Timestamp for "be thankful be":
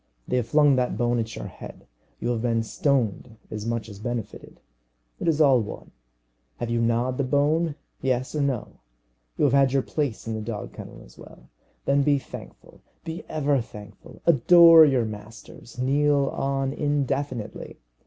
12.01-13.23